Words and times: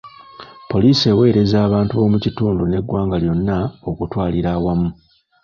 Poliisi 0.69 1.03
eweereza 1.11 1.57
abantu 1.67 1.91
b'omu 1.93 2.17
kitundu 2.23 2.63
n'eggwanga 2.65 3.15
lyonna 3.23 3.57
okutwalira 3.89 4.49
awamu. 4.57 4.89